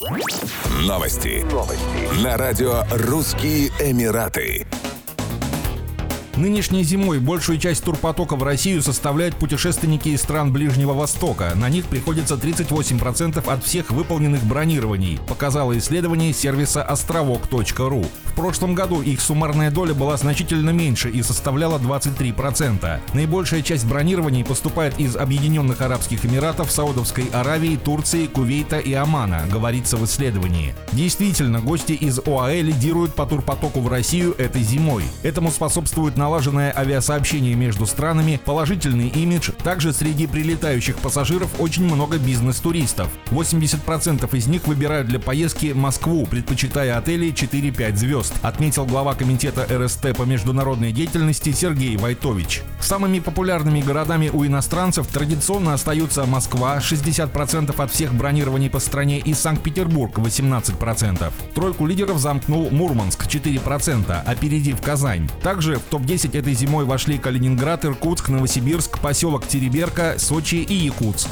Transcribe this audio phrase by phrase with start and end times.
[0.00, 1.44] Новости.
[1.52, 2.24] Новости.
[2.24, 4.66] На радио «Русские Эмираты».
[6.36, 11.52] Нынешней зимой большую часть турпотока в Россию составляют путешественники из стран Ближнего Востока.
[11.54, 18.06] На них приходится 38% от всех выполненных бронирований, показало исследование сервиса островок.ру.
[18.40, 23.00] Прошлом году их суммарная доля была значительно меньше и составляла 23%.
[23.12, 29.98] Наибольшая часть бронирований поступает из Объединенных Арабских Эмиратов, Саудовской Аравии, Турции, Кувейта и Омана, говорится
[29.98, 30.74] в исследовании.
[30.92, 35.04] Действительно, гости из ОАЭ лидируют по турпотоку в Россию этой зимой.
[35.22, 43.08] Этому способствует налаженное авиасообщение между странами, положительный имидж, также среди прилетающих пассажиров очень много бизнес-туристов.
[43.30, 50.16] 80% из них выбирают для поездки Москву, предпочитая отели 4-5 звезд, отметил глава комитета РСТ
[50.16, 52.62] по международной деятельности Сергей Вайтович.
[52.80, 59.32] Самыми популярными городами у иностранцев традиционно остаются Москва 60% от всех бронирований по стране и
[59.32, 61.32] Санкт-Петербург 18%.
[61.54, 65.30] Тройку лидеров замкнул Мурманск 4%, опередив Казань.
[65.42, 71.28] Также в топ топ-10 этой зимой вошли Калининград, Иркутск, Новосибирск, поселок Тереберка, Сочи и Якутск.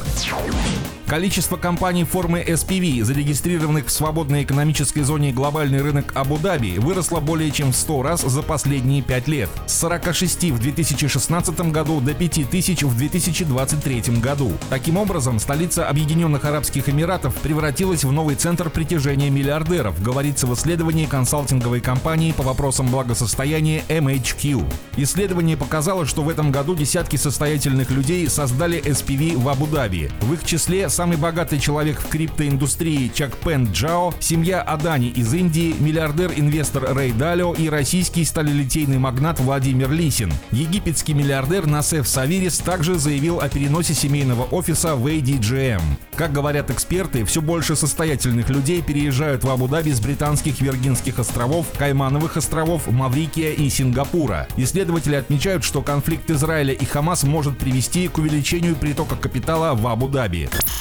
[1.08, 7.72] Количество компаний формы SPV, зарегистрированных в свободной экономической зоне глобальный рынок Абу-Даби, выросло более чем
[7.72, 9.48] в 100 раз за последние 5 лет.
[9.66, 14.52] С 46 в 2016 году до 5000 в 2023 году.
[14.68, 21.06] Таким образом, столица Объединенных Арабских Эмиратов превратилась в новый центр притяжения миллиардеров, говорится в исследовании
[21.06, 24.62] консалтинговой компании по вопросам благосостояния MHQ.
[24.98, 30.10] Исследование показало, что в этом году десятки состоятельных людей создали SPV в Абу-Даби.
[30.20, 35.72] В их числе самый богатый человек в криптоиндустрии Чак Пен Джао, семья Адани из Индии,
[35.78, 40.32] миллиардер-инвестор Рэй Далио и российский сталелитейный магнат Владимир Лисин.
[40.50, 45.80] Египетский миллиардер Насеф Савирис также заявил о переносе семейного офиса в ADGM.
[46.16, 52.36] Как говорят эксперты, все больше состоятельных людей переезжают в Абу-Даби с британских Виргинских островов, Каймановых
[52.36, 54.48] островов, Маврикия и Сингапура.
[54.56, 60.48] Исследователи отмечают, что конфликт Израиля и Хамас может привести к увеличению притока капитала в Абу-Даби.